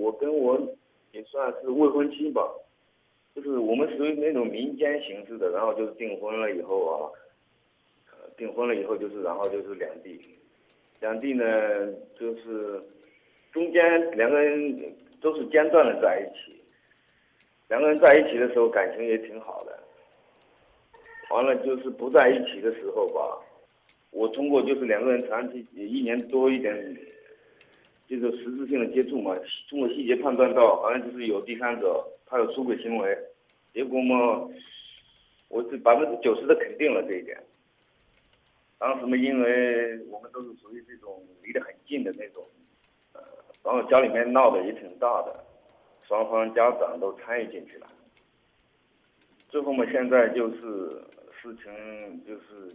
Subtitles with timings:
[0.00, 0.58] 我跟我
[1.12, 2.42] 也算是未婚妻吧，
[3.34, 7.12] 就是我们属于那种民间形式的，然后就是订婚了以后啊，
[8.36, 10.18] 订婚了以后就是然后就是两地，
[11.00, 11.44] 两地呢
[12.18, 12.82] 就是
[13.52, 16.56] 中间两个人都是间断的在一起，
[17.68, 19.78] 两个人在一起的时候感情也挺好的，
[21.30, 23.38] 完了就是不在一起的时候吧，
[24.12, 26.96] 我通过就是两个人长期一年多一点。
[28.10, 29.32] 这个实质性的接触嘛，
[29.68, 33.16] 通过细节判断到好像就是有第三者，他有出轨行为，
[33.72, 34.48] 结果嘛，
[35.46, 37.40] 我是百分之九十的肯定了这一点。
[38.78, 42.44] 当时嘛，因为我们都是属于这种离得很近的那种，
[43.12, 43.22] 呃，
[43.62, 45.44] 然后家里面闹得也挺大的，
[46.08, 47.86] 双方家长都参与进去了。
[49.48, 50.58] 最后嘛，现在就是
[51.40, 52.74] 事情就是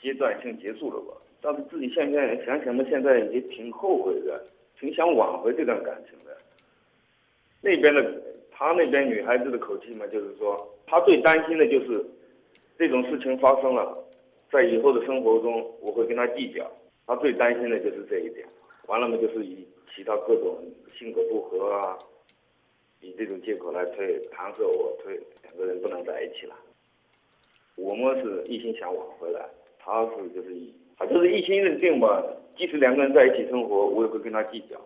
[0.00, 4.46] 阶段性结束了吧，但是自己现在想想嘛，现在也挺后悔的。
[4.78, 6.36] 挺想挽回这段感情的，
[7.60, 10.56] 那边的他那边女孩子的口气嘛，就是说
[10.86, 12.04] 他最担心的就是
[12.78, 13.96] 这种事情发生了，
[14.50, 16.70] 在以后的生活中我会跟他计较，
[17.06, 18.46] 他最担心的就是这一点。
[18.86, 20.58] 完了嘛，就是以其他各种
[20.96, 21.98] 性格不合啊，
[23.00, 26.54] 以这种借口来推，搪塞我推，两个人不能在一起了。
[27.76, 29.44] 我们是一心想挽回来，
[29.78, 32.22] 他是就是以他就是一心认定吧。
[32.56, 34.76] 即使两个人在一起生活，我也会跟他计较，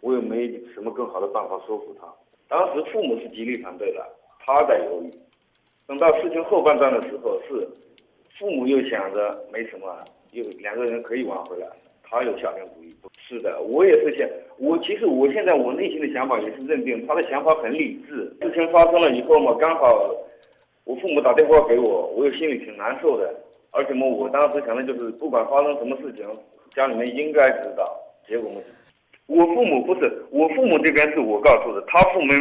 [0.00, 2.06] 我也没什么更好的办法说服他。
[2.48, 4.06] 当时父母是极力反对的，
[4.38, 5.10] 他在犹豫。
[5.86, 7.68] 等到事情后半段的时候，是
[8.38, 11.66] 父母又想着没什么，又两个人可以挽回来，
[12.02, 12.94] 他又下定主意。
[13.18, 18.32] 是的，我也是想，我其实我现在我内心的想法也是认定他的想法很理智。
[18.40, 20.14] 事情发生了以后嘛，刚好
[20.84, 23.34] 我父母打电话给我，我又心里挺难受的。
[23.70, 26.26] 而且嘛，我当时想的就是，不管发生什么事情。
[26.78, 27.84] 家里面应该知道，
[28.28, 28.48] 结果
[29.26, 32.32] 我父母不是，我父母这边是我告诉的，他父母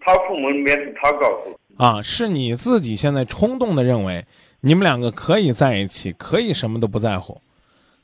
[0.00, 1.54] 他父母那边是他告诉。
[1.76, 4.24] 啊，是你自己现在冲动的认为，
[4.62, 7.38] 你们两个可以在一起，可以什么都不在乎，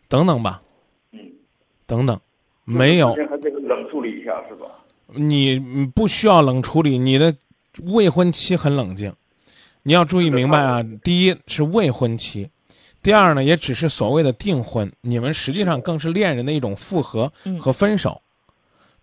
[0.08, 0.60] 等等吧。
[1.12, 1.20] 嗯，
[1.86, 2.20] 等等，
[2.64, 3.14] 没有。
[3.14, 4.66] 还得冷处理一下是吧？
[5.06, 5.58] 你
[5.94, 7.34] 不需要冷处理，你的
[7.94, 9.10] 未婚妻很冷静，
[9.84, 10.84] 你要注意明白啊。
[11.02, 12.50] 第一是未婚妻。
[13.08, 18.20] 第二呢，也只是所谓的订婚，你们实际上更是恋人的一种复合和分手，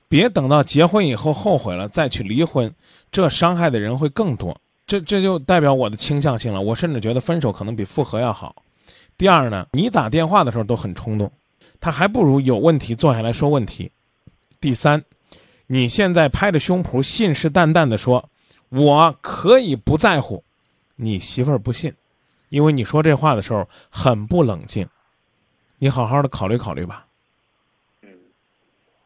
[0.07, 2.71] 别等到结婚以后后悔了再去离婚，
[3.11, 4.55] 这伤害的人会更多。
[4.85, 8.55] 这这就代表我的倾向性了，我甚至觉得分手可能比复合要好。
[9.17, 11.31] 第二呢，你打电话的时候都很冲动，
[11.81, 13.89] 他还不如有问题坐下来说问题。
[14.61, 15.03] 第三，
[15.65, 18.29] 你现在拍着胸脯信誓旦旦的说
[18.69, 20.43] 我可以不在乎，
[20.95, 21.91] 你媳妇儿不信。
[22.49, 24.87] 因为你说这话的时候很不冷静，
[25.79, 27.05] 你好好的考虑考虑吧。
[28.01, 28.09] 嗯，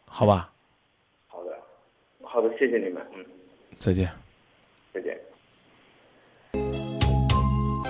[0.06, 0.52] 好吧。
[1.28, 1.58] 好的，
[2.22, 3.02] 好的，谢谢你们。
[3.16, 3.26] 嗯，
[3.78, 4.12] 再见。
[4.94, 5.18] 再见。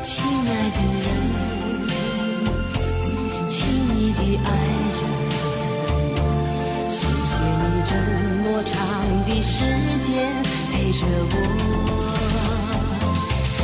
[0.01, 1.07] 亲爱的人，
[3.49, 3.57] 亲
[3.89, 4.47] 密的爱
[4.95, 4.99] 人，
[6.89, 7.91] 谢谢你这
[8.43, 8.73] 么长
[9.25, 9.55] 的时
[10.05, 10.07] 间
[10.71, 11.35] 陪着我，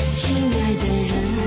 [0.09, 0.16] 亲
[0.52, 1.44] 爱的人。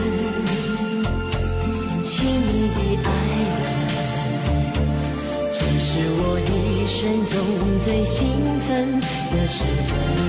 [7.00, 8.26] 生中最兴
[8.58, 10.27] 奋的时分。